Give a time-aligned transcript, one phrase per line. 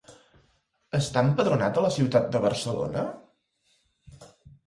[0.99, 3.03] Està empadronat a la ciutat de Barcelona?